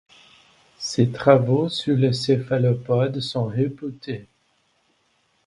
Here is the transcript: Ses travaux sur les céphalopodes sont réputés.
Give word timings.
Ses 0.79 1.11
travaux 1.11 1.69
sur 1.69 1.95
les 1.95 2.13
céphalopodes 2.13 3.19
sont 3.19 3.45
réputés. 3.45 4.25